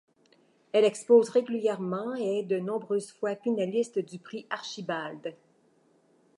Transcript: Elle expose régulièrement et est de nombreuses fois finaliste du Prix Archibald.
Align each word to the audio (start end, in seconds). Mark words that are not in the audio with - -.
Elle 0.71 0.83
expose 0.83 1.29
régulièrement 1.29 2.15
et 2.17 2.39
est 2.39 2.43
de 2.43 2.57
nombreuses 2.57 3.11
fois 3.11 3.35
finaliste 3.35 3.99
du 3.99 4.17
Prix 4.17 4.47
Archibald. 4.49 5.35